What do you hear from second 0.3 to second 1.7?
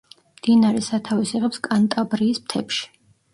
მდინარე სათავეს იღებს